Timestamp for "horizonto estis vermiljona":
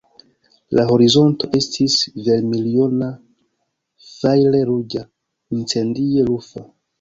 0.93-3.11